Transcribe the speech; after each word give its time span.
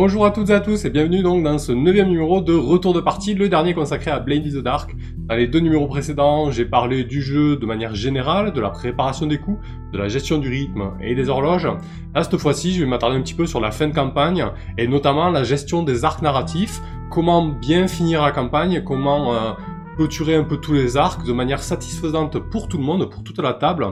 Bonjour 0.00 0.24
à 0.24 0.30
toutes 0.30 0.50
et 0.50 0.52
à 0.52 0.60
tous 0.60 0.84
et 0.84 0.90
bienvenue 0.90 1.24
donc 1.24 1.42
dans 1.42 1.58
ce 1.58 1.72
neuvième 1.72 2.06
numéro 2.06 2.40
de 2.40 2.54
Retour 2.54 2.94
de 2.94 3.00
partie, 3.00 3.34
le 3.34 3.48
dernier 3.48 3.74
consacré 3.74 4.12
à 4.12 4.20
Blade 4.20 4.46
in 4.46 4.50
the 4.50 4.62
Dark. 4.62 4.94
Dans 5.16 5.34
les 5.34 5.48
deux 5.48 5.58
numéros 5.58 5.88
précédents, 5.88 6.52
j'ai 6.52 6.64
parlé 6.64 7.02
du 7.02 7.20
jeu 7.20 7.56
de 7.56 7.66
manière 7.66 7.96
générale, 7.96 8.52
de 8.52 8.60
la 8.60 8.70
préparation 8.70 9.26
des 9.26 9.38
coups, 9.38 9.58
de 9.92 9.98
la 9.98 10.06
gestion 10.06 10.38
du 10.38 10.48
rythme 10.50 10.92
et 11.00 11.16
des 11.16 11.28
horloges. 11.28 11.66
Là, 12.14 12.22
cette 12.22 12.36
fois-ci, 12.36 12.74
je 12.74 12.84
vais 12.84 12.88
m'attarder 12.88 13.16
un 13.16 13.22
petit 13.22 13.34
peu 13.34 13.44
sur 13.44 13.58
la 13.58 13.72
fin 13.72 13.88
de 13.88 13.92
campagne 13.92 14.46
et 14.78 14.86
notamment 14.86 15.30
la 15.30 15.42
gestion 15.42 15.82
des 15.82 16.04
arcs 16.04 16.22
narratifs, 16.22 16.80
comment 17.10 17.44
bien 17.44 17.88
finir 17.88 18.22
la 18.22 18.30
campagne, 18.30 18.84
comment 18.84 19.34
euh, 19.34 19.50
clôturer 19.98 20.36
un 20.36 20.44
peu 20.44 20.58
tous 20.58 20.74
les 20.74 20.96
arcs 20.96 21.26
de 21.26 21.32
manière 21.32 21.60
satisfaisante 21.60 22.38
pour 22.38 22.68
tout 22.68 22.78
le 22.78 22.84
monde, 22.84 23.10
pour 23.10 23.24
toute 23.24 23.40
la 23.40 23.52
table. 23.52 23.84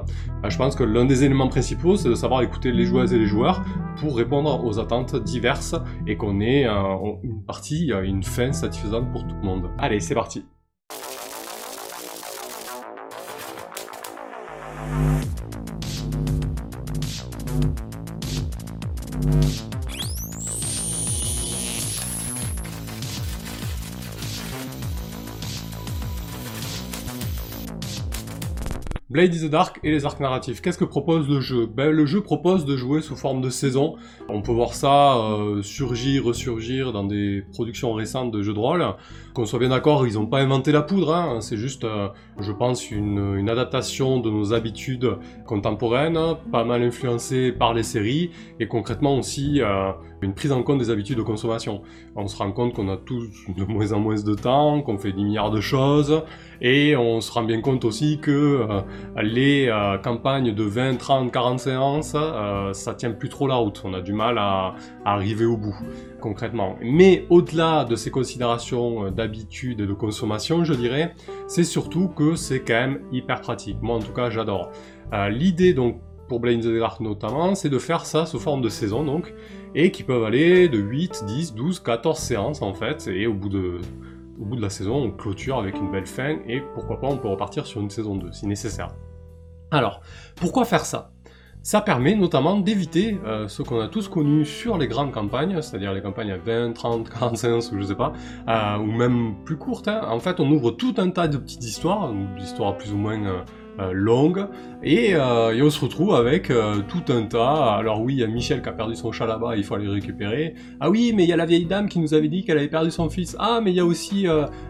Euh, 0.45 0.49
je 0.49 0.57
pense 0.57 0.77
que 0.77 0.85
l'un 0.85 1.05
des 1.05 1.25
éléments 1.25 1.49
principaux, 1.49 1.97
c'est 1.97 2.09
de 2.09 2.15
savoir 2.15 2.43
écouter 2.43 2.71
les 2.71 2.87
joueuses 2.87 3.13
et 3.13 3.19
les 3.19 3.27
joueurs 3.27 3.65
pour 3.97 4.17
répondre 4.17 4.65
aux 4.65 4.79
attentes 4.79 5.17
diverses 5.17 5.75
et 6.07 6.17
qu'on 6.17 6.41
ait 6.41 6.65
euh, 6.65 6.73
une 7.25 7.43
partie, 7.43 7.93
euh, 7.93 8.05
une 8.05 8.23
fin 8.23 8.53
satisfaisante 8.53 9.11
pour 9.11 9.27
tout 9.27 9.35
le 9.35 9.43
monde. 9.43 9.69
Allez, 9.79 9.99
c'est 9.99 10.15
parti 10.15 10.45
Blade 29.09 29.33
is 29.33 29.47
the 29.47 29.51
Dark 29.51 29.79
et 29.85 29.93
les 29.93 30.05
arcs 30.05 30.19
narratifs. 30.19 30.61
Qu'est-ce 30.61 30.79
que 30.79 30.85
propose 30.85 31.29
le 31.29 31.41
jeu? 31.41 31.67
Ben, 31.67 31.93
Le 31.93 32.07
jeu 32.07 32.23
propose 32.23 32.65
de 32.65 32.77
jouer 32.77 33.03
sous 33.03 33.15
forme 33.15 33.41
de 33.41 33.51
saison. 33.51 33.95
On 34.29 34.43
peut 34.43 34.51
voir 34.51 34.75
ça 34.75 35.19
euh, 35.19 35.63
surgir, 35.63 36.25
ressurgir 36.25 36.93
dans 36.93 37.05
des 37.05 37.45
productions 37.53 37.93
récentes 37.93 38.33
de 38.33 38.43
jeux 38.43 38.53
de 38.53 38.59
rôle. 38.59 38.85
Qu'on 39.33 39.47
soit 39.47 39.61
bien 39.61 39.69
d'accord, 39.69 40.09
ils 40.09 40.15
n'ont 40.15 40.27
pas 40.27 40.41
inventé 40.41 40.73
la 40.73 40.83
poudre, 40.83 41.15
hein. 41.15 41.41
c'est 41.41 41.57
juste, 41.57 41.85
euh, 41.85 42.09
je 42.41 42.51
pense, 42.51 42.91
une, 42.91 43.49
adaptation 43.49 44.19
de 44.19 44.29
nos 44.29 44.53
habitudes 44.53 45.09
contemporaines, 45.47 46.19
pas 46.51 46.65
mal 46.65 46.83
influencées 46.83 47.53
par 47.53 47.75
les 47.75 47.85
séries, 47.85 48.31
et 48.59 48.67
concrètement 48.67 49.19
aussi 49.19 49.61
euh, 49.61 49.93
une 50.21 50.35
prise 50.35 50.51
en 50.51 50.65
compte 50.65 50.79
des 50.79 50.91
habitudes 50.91 51.19
de 51.19 51.23
consommation. 51.23 51.83
On 52.17 52.27
se 52.27 52.37
rend 52.37 52.51
compte 52.51 52.75
qu'on 52.75 52.89
a 52.89 52.97
tous 52.97 53.29
de 53.57 53.65
moins 53.65 53.93
en 53.93 54.01
moins 54.01 54.21
de 54.21 54.35
temps, 54.35 54.83
qu'on 54.83 54.99
fait 54.99 55.13
10 55.13 55.25
milliards 55.25 55.51
de 55.53 55.61
choses, 55.61 56.23
et 56.61 56.97
on 56.97 57.21
se 57.21 57.31
rend 57.31 57.45
bien 57.45 57.61
compte 57.61 57.85
aussi 57.85 58.19
que 58.19 58.67
les 59.23 59.69
euh, 59.69 59.99
campagnes 59.99 60.55
de 60.55 60.63
20, 60.63 60.97
30, 60.97 61.33
40 61.33 61.61
séances, 61.61 62.13
euh, 62.15 62.73
ça 62.73 62.95
tient 62.95 63.13
plus 63.13 63.29
trop 63.29 63.47
la 63.47 63.55
route. 63.57 63.83
On 63.85 63.95
a 63.95 64.01
du 64.01 64.13
mal 64.13 64.39
à, 64.39 64.75
arriver 65.05 65.45
au 65.45 65.57
bout, 65.57 65.77
concrètement. 66.21 66.77
Mais 66.83 67.27
au-delà 67.31 67.85
de 67.85 67.97
ces 67.97 68.11
considérations 68.11 69.11
d'habitude 69.11 69.81
et 69.81 69.87
de 69.87 69.93
consommation, 69.93 70.65
je 70.65 70.75
dirais, 70.75 71.15
c'est 71.47 71.65
surtout 71.65 72.09
que 72.09 72.35
c'est 72.35 72.61
quand 72.61 72.75
même 72.75 73.01
hyper 73.13 73.41
pratique. 73.41 73.79
Moi, 73.83 73.97
en 73.97 74.01
tout 74.01 74.13
cas, 74.13 74.31
j'adore. 74.31 74.71
L'idée, 75.31 75.73
donc, 75.73 76.01
pour 76.29 76.41
Blade 76.41 76.61
the 76.61 76.79
Dark 76.79 77.01
notamment, 77.01 77.55
c'est 77.55 77.69
de 77.69 77.79
faire 77.79 78.05
ça 78.05 78.27
sous 78.27 78.39
forme 78.39 78.63
de 78.63 78.69
saison, 78.69 79.05
donc, 79.05 79.33
et 79.75 79.91
qui 79.91 80.03
peuvent 80.03 80.25
aller 80.25 80.69
de 80.69 80.79
8, 80.79 81.25
10, 81.27 81.55
12, 81.55 81.81
14 81.81 82.19
séances, 82.19 82.63
en 82.63 82.75
fait, 82.75 83.09
et 83.09 83.27
au 83.27 83.35
bout 83.35 83.49
de 83.49 83.81
au 84.41 84.45
bout 84.45 84.57
de 84.57 84.63
la 84.63 84.71
saison, 84.71 84.97
on 84.97 85.11
clôture 85.11 85.59
avec 85.59 85.77
une 85.77 85.91
belle 85.91 86.07
fin 86.07 86.39
et 86.47 86.61
pourquoi 86.75 87.01
pas 87.01 87.09
on 87.09 87.19
peut 87.19 87.29
repartir 87.29 87.67
sur 87.67 87.81
une 87.81 87.91
saison 87.91 88.17
2 88.17 88.33
si 88.33 88.47
nécessaire. 88.47 88.89
Alors, 89.71 90.01
pourquoi 90.37 90.65
faire 90.65 90.85
ça? 90.85 91.13
Ça 91.63 91.81
permet 91.81 92.15
notamment 92.15 92.61
d'éviter 92.61 93.19
euh, 93.27 93.49
ce 93.49 93.63
qu'on 93.63 93.81
a 93.81 93.89
tous 93.89 94.09
connu 94.09 94.45
sur 94.45 94.79
les 94.79 94.87
grandes 94.87 95.11
campagnes, 95.11 95.61
c'est-à-dire 95.61 95.93
les 95.93 96.01
campagnes 96.01 96.31
à 96.31 96.37
20, 96.37 96.75
30, 96.75 97.11
45 97.11 97.73
ou 97.73 97.81
je 97.81 97.87
sais 97.87 97.97
pas, 97.97 98.13
euh, 98.49 98.79
ou 98.79 98.87
même 98.87 99.35
plus 99.45 99.57
courtes. 99.57 99.89
Hein. 99.89 100.03
En 100.09 100.21
fait, 100.21 100.39
on 100.39 100.49
ouvre 100.49 100.71
tout 100.71 100.95
un 100.99 101.11
tas 101.11 101.27
de 101.27 101.39
petites 101.39 101.65
histoires, 101.65 102.13
d'histoires 102.39 102.77
plus 102.77 102.93
ou 102.93 102.97
moins 102.97 103.21
euh, 103.27 103.43
euh, 103.79 103.91
longue, 103.93 104.47
et, 104.83 105.15
euh, 105.15 105.55
et, 105.55 105.63
on 105.63 105.69
se 105.69 105.81
retrouve 105.81 106.15
avec 106.15 106.51
euh, 106.51 106.81
tout 106.89 107.13
un 107.13 107.25
tas. 107.25 107.75
Alors 107.75 108.01
oui, 108.01 108.15
il 108.15 108.21
y 108.21 108.25
a 108.25 108.27
Michel 108.27 108.63
qui 108.63 108.69
a 108.71 108.73
perdu 108.73 108.97
son 108.97 109.13
chat 109.13 109.27
là-bas, 109.27 109.57
il 109.57 109.65
faut 109.65 109.75
aller 109.75 109.85
le 109.85 109.93
récupérer. 109.93 110.55
Ah 110.81 110.89
oui, 110.89 111.13
mais 111.15 111.25
il 111.25 111.29
y 111.29 111.33
a 111.33 111.37
la 111.37 111.45
vieille 111.45 111.67
dame 111.67 111.89
qui 111.89 111.99
nous 111.99 112.15
avait 112.15 112.29
dit 112.29 112.45
qu'elle 112.45 112.57
avait 112.57 112.69
perdu 112.69 112.91
son 112.91 113.11
fils. 113.11 113.37
Ah, 113.39 113.61
mais 113.63 113.73
il 113.73 113.77
y 113.77 113.81
a 113.81 113.85
aussi 113.85 114.27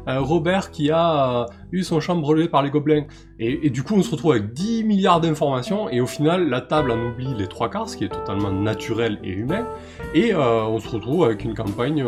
Robert 0.07 0.71
qui 0.71 0.91
a 0.91 1.47
eu 1.71 1.85
son 1.85 2.01
champ 2.01 2.17
brûlé 2.17 2.49
par 2.49 2.63
les 2.63 2.71
gobelins. 2.71 3.05
Et, 3.39 3.67
et, 3.67 3.71
du 3.71 3.83
coup, 3.83 3.95
on 3.95 4.03
se 4.03 4.11
retrouve 4.11 4.33
avec 4.33 4.53
10 4.53 4.85
milliards 4.85 5.21
d'informations, 5.21 5.89
et 5.89 6.01
au 6.01 6.07
final, 6.07 6.49
la 6.49 6.61
table 6.61 6.91
en 6.91 7.11
oublie 7.11 7.35
les 7.39 7.47
trois 7.47 7.71
quarts, 7.71 7.89
ce 7.89 7.97
qui 7.97 8.05
est 8.05 8.09
totalement 8.13 8.51
naturel 8.51 9.19
et 9.23 9.31
humain, 9.31 9.67
et 10.15 10.35
on 10.35 10.81
se 10.81 10.89
retrouve 10.89 11.25
avec 11.25 11.45
une 11.45 11.55
campagne 11.55 12.05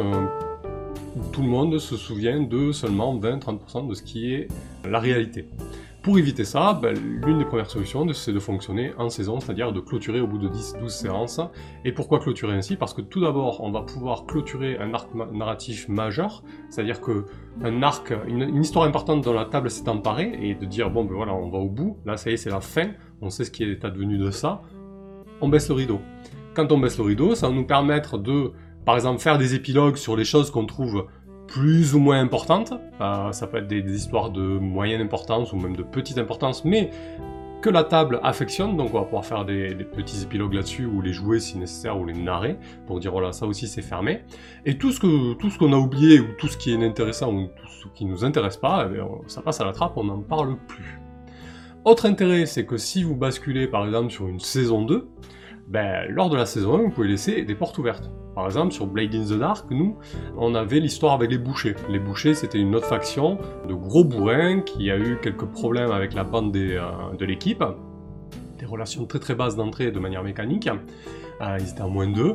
tout 1.33 1.43
le 1.43 1.49
monde 1.49 1.79
se 1.79 1.97
souvient 1.97 2.41
de 2.41 2.73
seulement 2.73 3.19
20-30% 3.19 3.89
de 3.89 3.95
ce 3.95 4.03
qui 4.03 4.33
est 4.33 4.49
la 4.89 4.99
réalité. 4.99 5.47
Pour 6.09 6.19
éviter 6.19 6.47
ça, 6.47 6.73
ben, 6.73 6.97
l'une 7.23 7.37
des 7.37 7.45
premières 7.45 7.69
solutions, 7.69 8.11
c'est 8.15 8.33
de 8.33 8.39
fonctionner 8.39 8.95
en 8.97 9.11
saison, 9.11 9.41
c'est-à-dire 9.41 9.75
de 9.75 9.81
clôturer 9.81 10.23
au 10.23 10.27
bout 10.27 10.39
de 10.39 10.49
10-12 10.49 10.89
séances. 10.89 11.39
Et 11.85 11.93
pourquoi 11.93 12.19
clôturer 12.19 12.55
ainsi? 12.55 12.77
Parce 12.77 12.95
que 12.95 13.03
tout 13.03 13.21
d'abord, 13.21 13.63
on 13.63 13.71
va 13.71 13.83
pouvoir 13.83 14.25
clôturer 14.25 14.79
un 14.79 14.95
arc 14.95 15.11
narratif 15.15 15.87
majeur, 15.87 16.43
c'est-à-dire 16.71 17.03
que 17.03 17.27
un 17.63 17.83
arc, 17.83 18.15
une, 18.27 18.59
histoire 18.59 18.87
importante 18.87 19.23
dont 19.23 19.35
la 19.35 19.45
table 19.45 19.71
s'est 19.71 19.87
emparée, 19.87 20.33
et 20.41 20.55
de 20.55 20.65
dire, 20.65 20.89
bon 20.89 21.05
ben 21.05 21.15
voilà, 21.15 21.35
on 21.35 21.51
va 21.51 21.59
au 21.59 21.69
bout, 21.69 21.99
là 22.07 22.17
ça 22.17 22.31
y 22.31 22.33
est, 22.33 22.37
c'est 22.39 22.49
la 22.49 22.63
fin, 22.63 22.89
on 23.21 23.29
sait 23.29 23.45
ce 23.45 23.51
qui 23.51 23.65
est 23.65 23.85
advenu 23.85 24.17
de 24.17 24.31
ça, 24.31 24.63
on 25.43 25.51
baisse 25.51 25.69
le 25.69 25.75
rideau. 25.75 26.01
Quand 26.55 26.73
on 26.73 26.79
baisse 26.79 26.97
le 26.97 27.05
rideau, 27.05 27.35
ça 27.35 27.49
va 27.49 27.55
nous 27.55 27.67
permettre 27.67 28.17
de, 28.17 28.53
par 28.87 28.95
exemple, 28.95 29.21
faire 29.21 29.37
des 29.37 29.55
épilogues 29.55 29.97
sur 29.97 30.17
les 30.17 30.25
choses 30.25 30.51
qu'on 30.51 30.65
trouve 30.65 31.07
plus 31.49 31.95
ou 31.95 31.99
moins 31.99 32.21
importantes. 32.21 32.73
Ça 33.01 33.47
peut 33.51 33.59
être 33.59 33.67
des, 33.67 33.81
histoires 33.95 34.31
de 34.31 34.43
moyenne 34.43 35.01
importance 35.01 35.53
ou 35.53 35.57
même 35.57 35.75
de 35.75 35.83
petite 35.83 36.19
importance, 36.19 36.65
mais 36.65 36.91
que 37.61 37.71
la 37.71 37.83
table 37.83 38.21
affectionne, 38.23 38.77
donc 38.77 38.95
on 38.95 38.99
va 38.99 39.05
pouvoir 39.05 39.25
faire 39.25 39.45
des, 39.45 39.75
petits 39.75 40.23
épilogues 40.23 40.55
là-dessus, 40.55 40.87
ou 40.87 41.01
les 41.01 41.13
jouer 41.13 41.41
si 41.41 41.59
nécessaire, 41.59 41.99
ou 41.99 42.05
les 42.05 42.15
narrer, 42.15 42.57
pour 42.87 43.01
dire 43.01 43.11
voilà, 43.11 43.33
ça 43.33 43.47
aussi 43.47 43.67
c'est 43.67 43.83
fermé. 43.83 44.23
Et 44.65 44.79
tout 44.79 44.93
ce 44.93 45.01
que 45.01 45.35
tout 45.35 45.51
ce 45.51 45.59
qu'on 45.59 45.73
a 45.73 45.77
oublié, 45.77 46.21
ou 46.21 46.29
tout 46.39 46.47
ce 46.47 46.57
qui 46.57 46.73
est 46.73 46.85
intéressant, 46.85 47.33
ou 47.33 47.47
tout 47.47 47.67
ce 47.67 47.89
qui 47.95 48.05
nous 48.05 48.25
intéresse 48.25 48.57
pas, 48.57 48.89
eh 48.95 49.01
ça 49.27 49.43
passe 49.43 49.61
à 49.61 49.65
la 49.65 49.73
trappe, 49.73 49.97
on 49.97 50.05
n'en 50.05 50.21
parle 50.21 50.57
plus. 50.69 51.01
Autre 51.85 52.07
intérêt, 52.07 52.47
c'est 52.47 52.67
que 52.67 52.77
si 52.77 53.03
vous 53.03 53.17
basculez 53.17 53.67
par 53.67 53.87
exemple 53.87 54.11
sur 54.11 54.29
une 54.29 54.41
saison 54.41 54.85
2, 54.85 55.09
ben, 55.69 56.07
lors 56.09 56.31
de 56.31 56.37
la 56.37 56.47
saison 56.47 56.79
1, 56.79 56.83
vous 56.85 56.91
pouvez 56.91 57.09
laisser 57.09 57.43
des 57.43 57.55
portes 57.55 57.77
ouvertes. 57.77 58.11
Par 58.35 58.47
exemple, 58.47 58.73
sur 58.73 58.87
Blade 58.87 59.15
in 59.15 59.25
the 59.25 59.39
Dark, 59.39 59.71
nous, 59.71 59.99
on 60.39 60.55
avait 60.55 60.81
l'histoire 60.81 61.13
avec 61.13 61.31
les 61.31 61.37
bouchers. 61.37 61.75
Les 61.91 61.99
bouchers, 61.99 62.35
c'était 62.35 62.59
une 62.59 62.75
autre 62.75 62.87
faction 62.87 63.39
de 63.69 63.75
gros 63.75 64.05
bourrins 64.05 64.61
qui 64.61 64.91
a 64.91 64.97
eu 64.97 65.19
quelques 65.21 65.45
problèmes 65.45 65.91
avec 65.91 66.15
la 66.15 66.25
bande 66.25 66.57
euh, 66.57 66.81
de 67.19 67.25
l'équipe. 67.27 67.63
Des 68.59 68.65
relations 68.65 69.05
très 69.05 69.19
très 69.19 69.35
basses 69.35 69.57
d'entrée 69.57 69.91
de 69.91 69.99
manière 69.99 70.23
mécanique. 70.23 70.69
Euh, 71.41 71.59
ils 71.61 71.69
étaient 71.69 71.83
en 71.83 71.91
moins 71.91 72.09
2, 72.09 72.23
euh, 72.23 72.35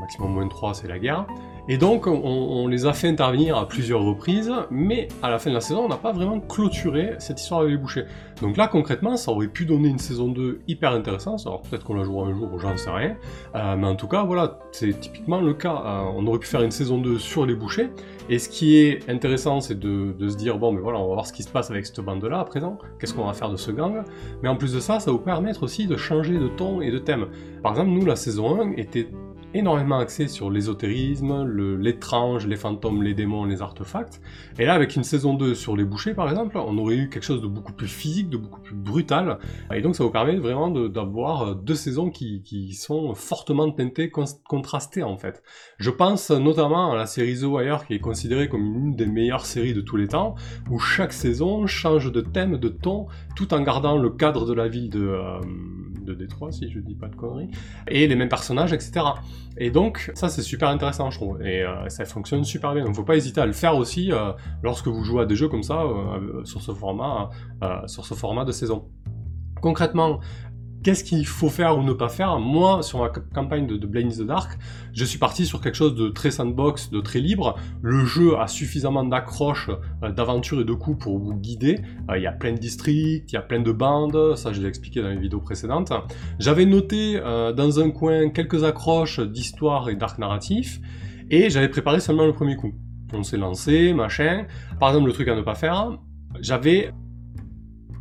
maximum 0.00 0.32
moins 0.32 0.48
3, 0.48 0.74
c'est 0.74 0.88
la 0.88 0.98
guerre. 0.98 1.26
Et 1.66 1.78
donc, 1.78 2.06
on, 2.06 2.66
les 2.68 2.84
a 2.84 2.92
fait 2.92 3.08
intervenir 3.08 3.56
à 3.56 3.66
plusieurs 3.66 4.02
reprises, 4.02 4.52
mais 4.70 5.08
à 5.22 5.30
la 5.30 5.38
fin 5.38 5.48
de 5.48 5.54
la 5.54 5.62
saison, 5.62 5.86
on 5.86 5.88
n'a 5.88 5.96
pas 5.96 6.12
vraiment 6.12 6.38
clôturé 6.38 7.14
cette 7.18 7.40
histoire 7.40 7.60
avec 7.60 7.72
les 7.72 7.78
bouchers. 7.78 8.04
Donc 8.42 8.58
là, 8.58 8.68
concrètement, 8.68 9.16
ça 9.16 9.30
aurait 9.30 9.48
pu 9.48 9.64
donner 9.64 9.88
une 9.88 9.98
saison 9.98 10.28
2 10.28 10.60
hyper 10.68 10.92
intéressante. 10.92 11.40
Alors 11.46 11.62
peut-être 11.62 11.84
qu'on 11.84 11.94
la 11.94 12.04
jouera 12.04 12.26
un 12.26 12.34
jour, 12.34 12.50
j'en 12.58 12.76
sais 12.76 12.90
rien. 12.90 13.16
Euh, 13.54 13.76
mais 13.76 13.86
en 13.86 13.94
tout 13.94 14.08
cas, 14.08 14.24
voilà, 14.24 14.58
c'est 14.72 15.00
typiquement 15.00 15.40
le 15.40 15.54
cas. 15.54 15.82
Euh, 15.86 16.12
on 16.14 16.26
aurait 16.26 16.38
pu 16.38 16.48
faire 16.48 16.62
une 16.62 16.70
saison 16.70 16.98
2 16.98 17.18
sur 17.18 17.46
les 17.46 17.54
bouchers. 17.54 17.88
Et 18.28 18.38
ce 18.38 18.50
qui 18.50 18.76
est 18.76 19.08
intéressant, 19.08 19.60
c'est 19.60 19.78
de, 19.78 20.14
se 20.28 20.36
dire, 20.36 20.58
bon, 20.58 20.72
mais 20.72 20.80
voilà, 20.80 20.98
on 20.98 21.08
va 21.08 21.14
voir 21.14 21.26
ce 21.26 21.32
qui 21.32 21.42
se 21.42 21.50
passe 21.50 21.70
avec 21.70 21.86
cette 21.86 22.00
bande-là 22.00 22.40
à 22.40 22.44
présent. 22.44 22.78
Qu'est-ce 22.98 23.14
qu'on 23.14 23.24
va 23.24 23.32
faire 23.32 23.50
de 23.50 23.56
ce 23.56 23.70
gang? 23.70 24.02
Mais 24.42 24.50
en 24.50 24.56
plus 24.56 24.74
de 24.74 24.80
ça, 24.80 25.00
ça 25.00 25.10
va 25.10 25.16
vous 25.16 25.22
permettre 25.22 25.62
aussi 25.62 25.86
de 25.86 25.96
changer 25.96 26.38
de 26.38 26.48
ton 26.48 26.82
et 26.82 26.90
de 26.90 26.98
thème. 26.98 27.28
Par 27.62 27.72
exemple, 27.72 27.90
nous, 27.90 28.04
la 28.04 28.16
saison 28.16 28.60
1 28.60 28.72
était 28.72 29.08
énormément 29.54 29.98
axé 29.98 30.28
sur 30.28 30.50
l'ésotérisme, 30.50 31.46
l'étrange, 31.78 32.46
les 32.46 32.56
fantômes, 32.56 33.02
les 33.02 33.14
démons, 33.14 33.44
les 33.44 33.62
artefacts. 33.62 34.20
Et 34.58 34.66
là, 34.66 34.74
avec 34.74 34.96
une 34.96 35.04
saison 35.04 35.34
2 35.34 35.54
sur 35.54 35.76
les 35.76 35.84
bouchers, 35.84 36.12
par 36.12 36.28
exemple, 36.28 36.58
on 36.58 36.76
aurait 36.78 36.96
eu 36.96 37.08
quelque 37.08 37.22
chose 37.22 37.40
de 37.40 37.46
beaucoup 37.46 37.72
plus 37.72 37.88
physique, 37.88 38.28
de 38.28 38.36
beaucoup 38.36 38.60
plus 38.60 38.74
brutal. 38.74 39.38
Et 39.72 39.80
donc, 39.80 39.94
ça 39.94 40.04
vous 40.04 40.10
permet 40.10 40.36
vraiment 40.36 40.70
d'avoir 40.70 41.54
deux 41.54 41.74
saisons 41.74 42.10
qui, 42.10 42.42
sont 42.74 43.14
fortement 43.14 43.70
teintées, 43.70 44.10
contrastées, 44.10 45.02
en 45.02 45.16
fait. 45.16 45.42
Je 45.78 45.90
pense 45.90 46.30
notamment 46.30 46.92
à 46.92 46.96
la 46.96 47.06
série 47.06 47.38
The 47.38 47.44
Wire, 47.44 47.86
qui 47.86 47.94
est 47.94 48.00
considérée 48.00 48.48
comme 48.48 48.62
une 48.62 48.96
des 48.96 49.06
meilleures 49.06 49.46
séries 49.46 49.74
de 49.74 49.80
tous 49.80 49.96
les 49.96 50.08
temps, 50.08 50.34
où 50.70 50.78
chaque 50.78 51.12
saison 51.12 51.66
change 51.66 52.10
de 52.10 52.20
thème, 52.20 52.58
de 52.58 52.68
ton, 52.68 53.06
tout 53.36 53.54
en 53.54 53.60
gardant 53.60 53.96
le 53.96 54.10
cadre 54.10 54.46
de 54.46 54.52
la 54.52 54.66
ville 54.66 54.90
de, 54.90 55.06
euh, 55.06 55.40
de 56.04 56.14
Détroit, 56.14 56.52
si 56.52 56.70
je 56.70 56.78
dis 56.78 56.94
pas 56.94 57.08
de 57.08 57.16
conneries, 57.16 57.50
et 57.88 58.06
les 58.06 58.16
mêmes 58.16 58.28
personnages, 58.28 58.72
etc. 58.72 59.04
Et 59.56 59.70
donc, 59.70 60.10
ça 60.14 60.28
c'est 60.28 60.42
super 60.42 60.68
intéressant, 60.68 61.10
je 61.10 61.18
trouve. 61.18 61.42
Et 61.42 61.62
euh, 61.62 61.88
ça 61.88 62.04
fonctionne 62.04 62.44
super 62.44 62.74
bien. 62.74 62.84
Donc, 62.84 62.94
faut 62.94 63.04
pas 63.04 63.16
hésiter 63.16 63.40
à 63.40 63.46
le 63.46 63.52
faire 63.52 63.76
aussi 63.76 64.12
euh, 64.12 64.32
lorsque 64.62 64.88
vous 64.88 65.04
jouez 65.04 65.22
à 65.22 65.26
des 65.26 65.36
jeux 65.36 65.48
comme 65.48 65.62
ça, 65.62 65.82
euh, 65.82 66.44
sur, 66.44 66.60
ce 66.60 66.72
format, 66.72 67.30
sur 67.86 68.04
ce 68.04 68.14
format 68.14 68.44
de 68.44 68.52
saison. 68.52 68.88
Concrètement, 69.60 70.20
qu'est-ce 70.84 71.02
qu'il 71.02 71.26
faut 71.26 71.48
faire 71.48 71.76
ou 71.78 71.82
ne 71.82 71.94
pas 71.94 72.10
faire 72.10 72.38
Moi, 72.38 72.82
sur 72.82 73.00
ma 73.00 73.08
campagne 73.08 73.66
de, 73.66 73.76
de 73.76 73.98
in 73.98 74.08
the 74.08 74.26
Dark, 74.26 74.58
je 74.92 75.04
suis 75.04 75.18
parti 75.18 75.46
sur 75.46 75.60
quelque 75.60 75.74
chose 75.74 75.94
de 75.94 76.08
très 76.10 76.30
sandbox, 76.30 76.90
de 76.90 77.00
très 77.00 77.20
libre. 77.20 77.56
Le 77.82 78.04
jeu 78.04 78.38
a 78.38 78.46
suffisamment 78.46 79.02
d'accroches, 79.02 79.70
euh, 80.02 80.12
d'aventures 80.12 80.60
et 80.60 80.64
de 80.64 80.74
coups 80.74 81.02
pour 81.02 81.18
vous 81.18 81.34
guider. 81.34 81.80
Euh, 82.10 82.18
il 82.18 82.22
y 82.22 82.26
a 82.26 82.32
plein 82.32 82.52
de 82.52 82.58
districts, 82.58 83.32
il 83.32 83.34
y 83.34 83.38
a 83.38 83.42
plein 83.42 83.60
de 83.60 83.72
bandes, 83.72 84.36
ça 84.36 84.52
je 84.52 84.60
l'ai 84.60 84.68
expliqué 84.68 85.00
dans 85.00 85.08
les 85.08 85.16
vidéos 85.16 85.40
précédentes. 85.40 85.92
J'avais 86.38 86.66
noté 86.66 87.16
euh, 87.16 87.52
dans 87.52 87.80
un 87.80 87.90
coin 87.90 88.28
quelques 88.28 88.62
accroches 88.62 89.20
d'histoire 89.20 89.88
et 89.88 89.96
d'arc 89.96 90.18
narratif, 90.18 90.80
et 91.30 91.48
j'avais 91.48 91.68
préparé 91.68 92.00
seulement 92.00 92.26
le 92.26 92.32
premier 92.34 92.56
coup. 92.56 92.74
On 93.14 93.22
s'est 93.22 93.38
lancé, 93.38 93.94
machin. 93.94 94.44
Par 94.78 94.90
exemple, 94.90 95.06
le 95.06 95.12
truc 95.14 95.28
à 95.28 95.34
ne 95.34 95.42
pas 95.42 95.54
faire, 95.54 95.96
j'avais 96.40 96.92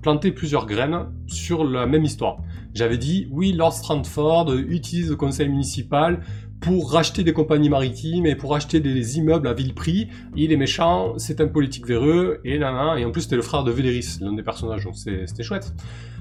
planté 0.03 0.31
plusieurs 0.31 0.67
graines 0.67 1.07
sur 1.25 1.63
la 1.63 1.87
même 1.87 2.03
histoire. 2.03 2.37
J'avais 2.75 2.99
dit, 2.99 3.27
oui, 3.31 3.53
Lord 3.53 3.73
Strandford 3.73 4.53
utilise 4.53 5.09
le 5.09 5.15
conseil 5.15 5.49
municipal 5.49 6.21
pour 6.63 6.91
racheter 6.91 7.23
des 7.23 7.33
compagnies 7.33 7.69
maritimes 7.69 8.25
et 8.25 8.35
pour 8.35 8.55
acheter 8.55 8.79
des 8.79 9.17
immeubles 9.17 9.47
à 9.47 9.53
vil 9.53 9.73
prix. 9.73 10.07
Il 10.35 10.51
est 10.53 10.57
méchant, 10.57 11.13
c'est 11.17 11.41
un 11.41 11.47
politique 11.47 11.85
véreux, 11.85 12.39
et 12.45 12.55
et 12.55 12.63
en 12.63 13.11
plus 13.11 13.21
c'était 13.23 13.35
le 13.35 13.41
frère 13.41 13.63
de 13.63 13.71
Véléris, 13.71 14.19
l'un 14.21 14.33
des 14.33 14.43
personnages, 14.43 14.85
donc 14.85 14.95
c'était 14.95 15.43
chouette. 15.43 15.73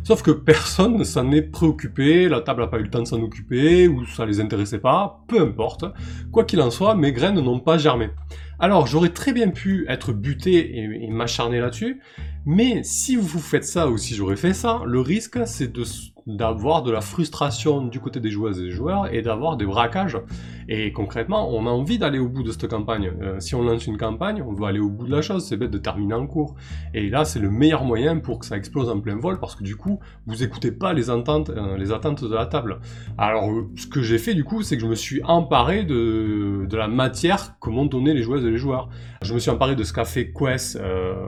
Sauf 0.03 0.23
que 0.23 0.33
personne 0.33 0.97
ne 0.97 1.05
s'en 1.05 1.31
est 1.31 1.43
préoccupé, 1.43 2.29
la 2.29 2.41
table 2.41 2.63
n'a 2.63 2.67
pas 2.67 2.81
eu 2.81 2.83
le 2.83 2.91
temps 2.91 3.03
de 3.03 3.07
s'en 3.07 3.23
occuper, 3.23 3.87
ou 3.87 4.05
ça 4.05 4.27
les 4.27 4.41
intéressait 4.41 4.81
pas, 4.81 5.25
peu 5.29 5.41
importe. 5.41 5.85
Quoi 6.33 6.45
qu'il 6.45 6.61
en 6.61 6.73
soit, 6.73 6.97
mes 6.97 7.13
graines 7.13 7.41
n'ont 7.41 7.61
pas 7.61 7.79
germé. 7.79 8.11
Alors 8.59 8.89
j'aurais 8.89 9.11
très 9.11 9.33
bien 9.33 9.49
pu 9.51 9.87
être 9.89 10.13
buté 10.13 10.79
et, 10.79 11.05
et 11.05 11.11
m'acharner 11.11 11.61
là-dessus, 11.61 12.01
mais 12.45 12.83
si 12.83 13.17
vous 13.17 13.39
faites 13.39 13.65
ça 13.65 13.89
ou 13.89 13.99
si 13.99 14.15
j'aurais 14.15 14.37
fait 14.37 14.55
ça, 14.55 14.83
le 14.87 15.01
risque 15.01 15.39
c'est 15.47 15.73
d'avoir 16.27 16.83
de 16.83 16.91
la 16.91 17.01
frustration 17.01 17.85
du 17.87 18.01
côté 18.01 18.21
des 18.21 18.31
joueuses 18.31 18.59
et 18.61 18.63
des 18.63 18.71
joueurs 18.71 19.13
et 19.13 19.23
d'avoir 19.23 19.57
des 19.57 19.67
braquages. 19.67 20.19
Et 20.69 20.93
concrètement, 20.93 21.51
on 21.51 21.67
a 21.67 21.71
envie 21.71 21.99
d'aller 21.99 22.19
au 22.19 22.29
bout 22.29 22.43
de 22.43 22.53
cette 22.53 22.69
campagne. 22.69 23.13
Euh, 23.21 23.41
si 23.41 23.55
on 23.55 23.63
lance 23.63 23.87
une 23.87 23.99
campagne, 23.99 24.43
on 24.43 24.53
veut 24.53 24.65
aller 24.65 24.79
au 24.79 24.89
bout 24.89 25.07
de 25.07 25.11
la 25.11 25.21
chose, 25.21 25.45
c'est 25.45 25.57
bête 25.57 25.71
de 25.71 25.79
terminer 25.79 26.15
en 26.15 26.27
cours. 26.27 26.55
Et 26.95 27.11
là, 27.11 27.25
c'est 27.25 27.41
le 27.41 27.51
meilleur 27.51 27.85
moyen 27.85 28.19
pour 28.19 28.39
que 28.39 28.47
ça 28.47 28.57
explose 28.57 28.89
en 28.89 29.01
plein 29.01 29.17
vol, 29.17 29.41
parce 29.41 29.57
que 29.57 29.65
du 29.65 29.77
coup, 29.77 29.99
vous 30.27 30.43
écoutez 30.43 30.71
pas 30.71 30.93
les 30.93 31.11
attentes, 31.11 31.51
euh, 31.51 31.93
attentes 31.93 32.25
de 32.25 32.35
la 32.35 32.47
table. 32.47 32.79
Alors, 33.19 33.51
euh, 33.51 33.71
ce 33.77 33.87
que 33.87 34.03
j'ai 34.03 34.19
fait 34.19 34.35
du 34.35 34.45
coup, 34.45 34.63
c'est 34.63 34.77
que 34.77 34.83
je 34.83 34.89
me 34.89 34.95
suis 34.95 35.23
emparé 35.25 35.83
de, 35.85 36.52
de 36.67 36.77
la 36.77 36.89
matière 36.89 37.59
que 37.61 37.71
m'ont 37.71 37.87
donné 37.87 38.15
les 38.15 38.23
joueuses 38.23 38.45
et 38.45 38.51
les 38.51 38.59
joueurs. 38.59 38.89
Je 39.23 39.35
me 39.35 39.39
suis 39.39 39.51
emparé 39.51 39.77
de 39.77 39.85
ce 39.85 39.93
qu'a 39.93 40.05
fait 40.05 40.33
Quest 40.33 40.79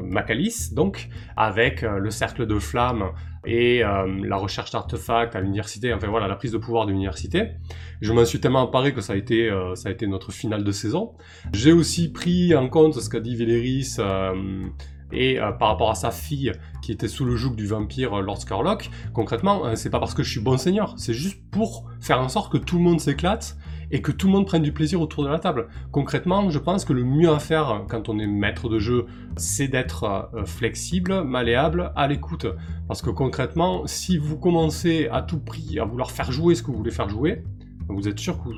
Macalis, 0.02 0.70
donc, 0.72 1.08
avec 1.36 1.82
le 1.82 2.10
cercle 2.10 2.46
de 2.46 2.58
flammes 2.58 3.10
et 3.46 3.84
euh, 3.84 4.06
la 4.24 4.36
recherche 4.36 4.70
d'artefacts 4.70 5.36
à 5.36 5.40
l'université, 5.40 5.92
enfin 5.92 6.08
voilà, 6.08 6.28
la 6.28 6.36
prise 6.36 6.52
de 6.52 6.58
pouvoir 6.58 6.86
de 6.86 6.92
l'université. 6.92 7.52
Je 8.00 8.12
m'en 8.12 8.24
suis 8.24 8.40
tellement 8.40 8.62
emparé 8.62 8.92
que 8.92 9.00
ça 9.00 9.12
a 9.12 9.16
été, 9.16 9.50
euh, 9.50 9.74
ça 9.74 9.88
a 9.88 9.92
été 9.92 10.06
notre 10.06 10.32
finale 10.32 10.64
de 10.64 10.72
saison. 10.72 11.12
J'ai 11.52 11.72
aussi 11.72 12.10
pris 12.10 12.54
en 12.54 12.68
compte 12.68 12.94
ce 12.94 13.08
qu'a 13.08 13.20
dit 13.20 13.36
Véléris 13.36 13.96
euh, 13.98 14.64
et 15.12 15.38
par 15.58 15.68
rapport 15.68 15.90
à 15.90 15.94
sa 15.94 16.10
fille 16.10 16.50
qui 16.82 16.90
était 16.90 17.06
sous 17.06 17.24
le 17.24 17.36
joug 17.36 17.54
du 17.54 17.66
vampire 17.66 18.20
Lord 18.20 18.40
Scarlock. 18.40 18.90
Concrètement, 19.12 19.76
c'est 19.76 19.90
pas 19.90 20.00
parce 20.00 20.14
que 20.14 20.24
je 20.24 20.30
suis 20.30 20.40
bon 20.40 20.58
seigneur, 20.58 20.94
c'est 20.96 21.14
juste 21.14 21.40
pour 21.52 21.88
faire 22.00 22.20
en 22.20 22.28
sorte 22.28 22.50
que 22.50 22.58
tout 22.58 22.78
le 22.78 22.82
monde 22.82 22.98
s'éclate 22.98 23.56
et 23.94 24.02
que 24.02 24.10
tout 24.10 24.26
le 24.26 24.32
monde 24.32 24.44
prenne 24.44 24.62
du 24.62 24.72
plaisir 24.72 25.00
autour 25.00 25.22
de 25.22 25.28
la 25.28 25.38
table. 25.38 25.68
Concrètement, 25.92 26.50
je 26.50 26.58
pense 26.58 26.84
que 26.84 26.92
le 26.92 27.04
mieux 27.04 27.30
à 27.30 27.38
faire 27.38 27.84
quand 27.88 28.08
on 28.08 28.18
est 28.18 28.26
maître 28.26 28.68
de 28.68 28.80
jeu, 28.80 29.06
c'est 29.36 29.68
d'être 29.68 30.02
euh, 30.34 30.44
flexible, 30.44 31.22
malléable, 31.22 31.92
à 31.94 32.08
l'écoute. 32.08 32.46
Parce 32.88 33.02
que 33.02 33.10
concrètement, 33.10 33.86
si 33.86 34.18
vous 34.18 34.36
commencez 34.36 35.08
à 35.12 35.22
tout 35.22 35.38
prix 35.38 35.78
à 35.78 35.84
vouloir 35.84 36.10
faire 36.10 36.32
jouer 36.32 36.56
ce 36.56 36.62
que 36.64 36.72
vous 36.72 36.76
voulez 36.78 36.90
faire 36.90 37.08
jouer, 37.08 37.44
vous 37.88 38.08
êtes 38.08 38.18
sûr 38.18 38.42
que 38.42 38.50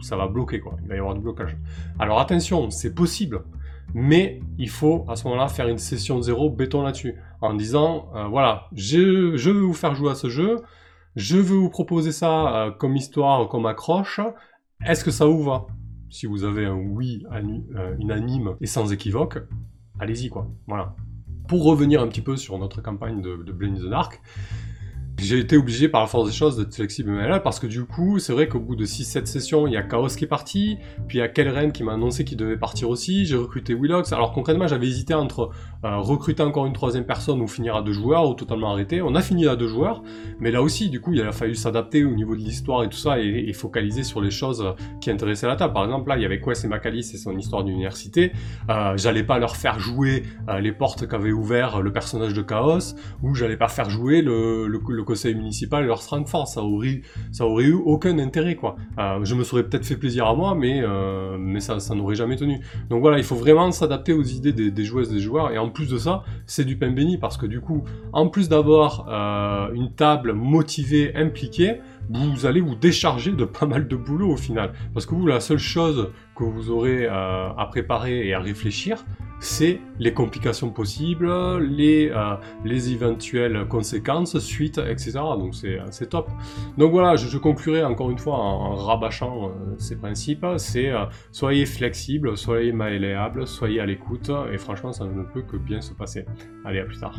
ça 0.00 0.16
va 0.16 0.26
bloquer, 0.26 0.60
quoi. 0.60 0.76
Il 0.82 0.88
va 0.88 0.94
y 0.94 0.98
avoir 0.98 1.12
du 1.12 1.20
blocage. 1.20 1.54
Alors 1.98 2.18
attention, 2.18 2.70
c'est 2.70 2.94
possible. 2.94 3.42
Mais 3.92 4.40
il 4.56 4.70
faut 4.70 5.04
à 5.06 5.16
ce 5.16 5.24
moment-là 5.24 5.48
faire 5.48 5.68
une 5.68 5.76
session 5.76 6.22
zéro 6.22 6.48
béton 6.48 6.80
là-dessus, 6.80 7.16
en 7.42 7.52
disant 7.52 8.08
euh, 8.14 8.24
voilà, 8.28 8.68
je, 8.74 9.50
veux 9.50 9.60
vous 9.60 9.74
faire 9.74 9.94
jouer 9.94 10.12
à 10.12 10.14
ce 10.14 10.30
jeu, 10.30 10.56
je 11.14 11.36
veux 11.36 11.58
vous 11.58 11.68
proposer 11.68 12.10
ça 12.10 12.56
euh, 12.56 12.70
comme 12.70 12.96
histoire, 12.96 13.48
comme 13.48 13.66
accroche, 13.66 14.20
est-ce 14.86 15.04
que 15.04 15.10
ça 15.10 15.26
vous 15.26 15.42
va 15.42 15.66
Si 16.10 16.26
vous 16.26 16.44
avez 16.44 16.66
un 16.66 16.74
oui 16.74 17.24
euh, 17.32 17.96
unanime 17.98 18.56
et 18.60 18.66
sans 18.66 18.92
équivoque, 18.92 19.38
allez-y 19.98 20.28
quoi. 20.28 20.50
Voilà. 20.66 20.94
Pour 21.48 21.64
revenir 21.64 22.00
un 22.02 22.08
petit 22.08 22.20
peu 22.20 22.36
sur 22.36 22.58
notre 22.58 22.80
campagne 22.82 23.20
de, 23.20 23.36
de 23.36 23.52
the 23.52 23.90
Dark, 23.90 24.20
j'ai 25.18 25.38
été 25.38 25.56
obligé 25.56 25.88
par 25.88 26.00
la 26.00 26.06
force 26.06 26.28
des 26.28 26.34
choses 26.34 26.56
d'être 26.56 26.74
flexible 26.74 27.14
là 27.14 27.38
parce 27.38 27.60
que 27.60 27.66
du 27.66 27.84
coup, 27.84 28.18
c'est 28.18 28.32
vrai 28.32 28.48
qu'au 28.48 28.60
bout 28.60 28.76
de 28.76 28.84
6-7 28.84 29.26
sessions, 29.26 29.66
il 29.66 29.72
y 29.72 29.76
a 29.76 29.82
Chaos 29.82 30.08
qui 30.08 30.24
est 30.24 30.28
parti, 30.28 30.78
puis 31.06 31.18
il 31.18 31.20
y 31.20 31.24
a 31.24 31.28
Kelren 31.28 31.72
qui 31.72 31.84
m'a 31.84 31.94
annoncé 31.94 32.24
qu'il 32.24 32.36
devait 32.36 32.56
partir 32.56 32.88
aussi, 32.88 33.24
j'ai 33.26 33.36
recruté 33.36 33.74
Willox. 33.74 34.12
Alors 34.12 34.32
concrètement, 34.32 34.66
j'avais 34.66 34.86
hésité 34.86 35.14
entre 35.14 35.50
recruter 35.82 36.42
encore 36.42 36.66
une 36.66 36.72
troisième 36.72 37.04
personne 37.04 37.40
ou 37.40 37.48
finir 37.48 37.76
à 37.76 37.82
deux 37.82 37.92
joueurs 37.92 38.28
ou 38.28 38.34
totalement 38.34 38.72
arrêter. 38.72 39.02
On 39.02 39.14
a 39.14 39.22
fini 39.22 39.46
à 39.46 39.56
deux 39.56 39.68
joueurs, 39.68 40.02
mais 40.40 40.50
là 40.50 40.62
aussi, 40.62 40.90
du 40.90 41.00
coup, 41.00 41.12
il 41.12 41.20
a 41.22 41.32
fallu 41.32 41.54
s'adapter 41.54 42.04
au 42.04 42.14
niveau 42.14 42.36
de 42.36 42.40
l'histoire 42.40 42.84
et 42.84 42.88
tout 42.88 42.96
ça 42.96 43.18
et, 43.18 43.52
focaliser 43.52 44.02
sur 44.02 44.20
les 44.20 44.30
choses 44.30 44.64
qui 45.00 45.10
intéressaient 45.10 45.46
la 45.46 45.56
table. 45.56 45.74
Par 45.74 45.84
exemple, 45.84 46.08
là, 46.08 46.16
il 46.16 46.22
y 46.22 46.24
avait 46.24 46.40
Quest 46.40 46.64
et 46.64 46.68
Macalis 46.68 47.10
et 47.12 47.18
son 47.18 47.36
histoire 47.36 47.64
d'université. 47.64 48.32
Euh, 48.70 48.96
j'allais 48.96 49.24
pas 49.24 49.38
leur 49.38 49.56
faire 49.56 49.78
jouer 49.78 50.22
euh, 50.48 50.60
les 50.60 50.72
portes 50.72 51.06
qu'avait 51.06 51.32
ouvert 51.32 51.82
le 51.82 51.92
personnage 51.92 52.32
de 52.32 52.42
Chaos, 52.42 52.94
ou 53.22 53.34
j'allais 53.34 53.56
pas 53.56 53.68
faire 53.68 53.90
jouer 53.90 54.22
le, 54.22 54.66
le, 54.66 55.04
conseil 55.04 55.34
municipal 55.34 55.84
et 55.84 55.86
leur 55.86 56.02
strength 56.02 56.28
ça 56.46 56.62
aurait, 56.62 57.02
ça 57.30 57.44
aurait 57.44 57.64
eu 57.64 57.72
aucun 57.72 58.18
intérêt 58.18 58.56
quoi. 58.56 58.76
Euh, 58.98 59.24
je 59.24 59.34
me 59.34 59.44
serais 59.44 59.64
peut-être 59.64 59.84
fait 59.84 59.96
plaisir 59.96 60.26
à 60.26 60.34
moi, 60.34 60.54
mais, 60.54 60.80
euh, 60.82 61.36
mais 61.38 61.60
ça, 61.60 61.80
ça 61.80 61.94
n'aurait 61.94 62.14
jamais 62.14 62.36
tenu. 62.36 62.60
Donc 62.88 63.00
voilà, 63.00 63.18
il 63.18 63.24
faut 63.24 63.34
vraiment 63.34 63.70
s'adapter 63.72 64.12
aux 64.12 64.22
idées 64.22 64.52
des, 64.52 64.84
joueuses 64.84 65.10
et 65.10 65.14
des 65.14 65.20
joueurs, 65.20 65.52
plus 65.72 65.88
de 65.88 65.98
ça, 65.98 66.22
c'est 66.46 66.64
du 66.64 66.76
pain 66.76 66.90
béni, 66.90 67.18
parce 67.18 67.36
que 67.36 67.46
du 67.46 67.60
coup, 67.60 67.84
en 68.12 68.28
plus 68.28 68.48
d'avoir 68.48 69.06
euh, 69.08 69.74
une 69.74 69.92
table 69.92 70.32
motivée, 70.32 71.14
impliquée, 71.14 71.80
vous 72.10 72.46
allez 72.46 72.60
vous 72.60 72.74
décharger 72.74 73.32
de 73.32 73.44
pas 73.44 73.66
mal 73.66 73.88
de 73.88 73.96
boulot 73.96 74.32
au 74.32 74.36
final. 74.36 74.72
Parce 74.94 75.06
que 75.06 75.14
vous, 75.14 75.26
la 75.26 75.40
seule 75.40 75.58
chose 75.58 76.10
que 76.36 76.44
vous 76.44 76.70
aurez 76.70 77.06
à 77.06 77.66
préparer 77.70 78.26
et 78.26 78.34
à 78.34 78.40
réfléchir, 78.40 79.04
c'est 79.42 79.80
les 79.98 80.14
complications 80.14 80.70
possibles, 80.70 81.28
les, 81.58 82.10
euh, 82.14 82.36
les 82.64 82.92
éventuelles 82.92 83.66
conséquences, 83.68 84.38
suites, 84.38 84.78
etc. 84.78 85.14
Donc 85.36 85.54
c'est 85.54 86.08
top. 86.08 86.30
Donc 86.78 86.92
voilà, 86.92 87.16
je, 87.16 87.36
conclurai 87.38 87.82
encore 87.82 88.10
une 88.12 88.18
fois 88.18 88.36
en, 88.38 88.76
rabâchant 88.76 89.48
euh, 89.48 89.74
ces 89.78 89.96
principes, 89.96 90.46
c'est 90.58 90.90
euh, 90.90 91.06
soyez 91.32 91.66
flexible, 91.66 92.36
soyez 92.36 92.70
malléable, 92.72 93.48
soyez 93.48 93.80
à 93.80 93.86
l'écoute, 93.86 94.30
et 94.52 94.58
franchement 94.58 94.92
ça 94.92 95.06
ne 95.06 95.24
peut 95.24 95.42
que 95.42 95.56
bien 95.56 95.80
se 95.80 95.92
passer. 95.92 96.24
Allez, 96.64 96.78
à 96.78 96.84
plus 96.84 96.98
tard. 96.98 97.18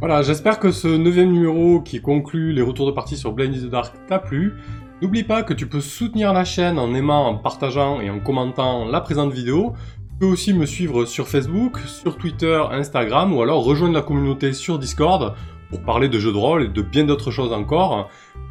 Voilà, 0.00 0.22
j'espère 0.22 0.60
que 0.60 0.70
ce 0.70 0.86
neuvième 0.86 1.32
numéro 1.32 1.80
qui 1.80 2.00
conclut 2.00 2.52
les 2.52 2.62
retours 2.62 2.86
de 2.86 2.92
partie 2.92 3.16
sur 3.16 3.32
Blind 3.32 3.52
in 3.52 3.66
the 3.66 3.68
Dark 3.68 3.96
t'a 4.06 4.20
plu. 4.20 4.54
N'oublie 5.02 5.24
pas 5.24 5.42
que 5.42 5.52
tu 5.52 5.66
peux 5.66 5.80
soutenir 5.80 6.32
la 6.32 6.44
chaîne 6.44 6.78
en 6.78 6.94
aimant, 6.94 7.26
en 7.26 7.34
partageant 7.34 8.00
et 8.00 8.08
en 8.08 8.20
commentant 8.20 8.84
la 8.84 9.00
présente 9.00 9.32
vidéo. 9.32 9.72
Tu 9.96 10.14
peux 10.20 10.26
aussi 10.26 10.52
me 10.52 10.66
suivre 10.66 11.04
sur 11.04 11.26
Facebook, 11.26 11.80
sur 11.80 12.16
Twitter, 12.16 12.62
Instagram 12.70 13.34
ou 13.34 13.42
alors 13.42 13.64
rejoindre 13.64 13.94
la 13.94 14.02
communauté 14.02 14.52
sur 14.52 14.78
Discord 14.78 15.34
pour 15.68 15.82
parler 15.82 16.08
de 16.08 16.20
jeux 16.20 16.32
de 16.32 16.36
rôle 16.36 16.62
et 16.62 16.68
de 16.68 16.82
bien 16.82 17.02
d'autres 17.02 17.32
choses 17.32 17.52
encore. 17.52 18.08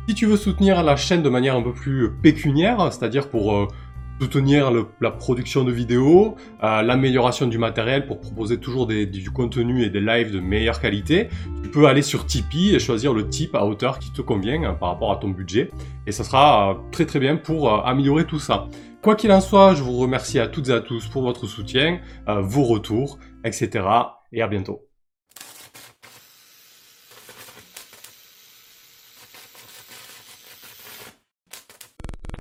Si 0.09 0.15
tu 0.15 0.25
veux 0.25 0.37
soutenir 0.37 0.83
la 0.83 0.97
chaîne 0.97 1.21
de 1.21 1.29
manière 1.29 1.55
un 1.55 1.61
peu 1.61 1.71
plus 1.71 2.11
pécuniaire, 2.21 2.91
c'est-à-dire 2.91 3.29
pour 3.29 3.55
euh, 3.55 3.67
soutenir 4.19 4.71
la 5.01 5.11
production 5.11 5.63
de 5.63 5.71
vidéos, 5.71 6.35
euh, 6.63 6.81
l'amélioration 6.81 7.47
du 7.47 7.57
matériel 7.57 8.07
pour 8.07 8.19
proposer 8.19 8.57
toujours 8.57 8.87
du 8.87 9.31
contenu 9.31 9.83
et 9.83 9.89
des 9.89 9.99
lives 9.99 10.31
de 10.31 10.39
meilleure 10.39 10.79
qualité, 10.79 11.29
tu 11.63 11.69
peux 11.69 11.87
aller 11.87 12.01
sur 12.01 12.25
Tipeee 12.25 12.75
et 12.75 12.79
choisir 12.79 13.13
le 13.13 13.27
type 13.27 13.55
à 13.55 13.65
hauteur 13.65 13.99
qui 13.99 14.11
te 14.11 14.21
convient 14.21 14.63
hein, 14.63 14.73
par 14.73 14.89
rapport 14.89 15.11
à 15.11 15.17
ton 15.17 15.29
budget. 15.29 15.69
Et 16.05 16.11
ça 16.11 16.23
sera 16.23 16.71
euh, 16.71 16.75
très 16.91 17.05
très 17.05 17.19
bien 17.19 17.37
pour 17.37 17.71
euh, 17.71 17.81
améliorer 17.83 18.25
tout 18.25 18.39
ça. 18.39 18.67
Quoi 19.01 19.15
qu'il 19.15 19.31
en 19.31 19.41
soit, 19.41 19.75
je 19.75 19.83
vous 19.83 19.97
remercie 19.97 20.39
à 20.39 20.47
toutes 20.47 20.69
et 20.69 20.73
à 20.73 20.81
tous 20.81 21.07
pour 21.07 21.21
votre 21.21 21.45
soutien, 21.45 21.99
vos 22.25 22.63
retours, 22.63 23.19
etc. 23.45 23.85
Et 24.33 24.41
à 24.41 24.47
bientôt. 24.47 24.86